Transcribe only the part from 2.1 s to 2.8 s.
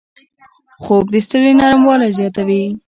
زیاتوي